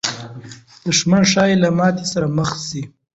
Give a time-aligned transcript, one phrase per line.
[0.83, 2.81] دښمن ښایي له ماتې سره مخامخ سي.